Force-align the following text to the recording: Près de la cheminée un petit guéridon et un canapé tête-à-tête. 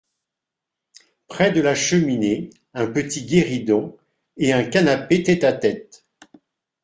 Près 1.27 1.51
de 1.51 1.61
la 1.61 1.75
cheminée 1.75 2.49
un 2.73 2.87
petit 2.87 3.23
guéridon 3.23 3.95
et 4.35 4.51
un 4.51 4.63
canapé 4.63 5.21
tête-à-tête. 5.21 6.07